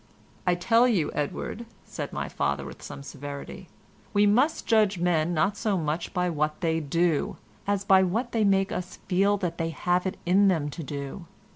[0.47, 3.67] "I tell you, Edward," said my father with some severity,
[4.13, 8.43] "we must judge men not so much by what they do, as by what they
[8.43, 11.27] make us feel that they have it in them to do.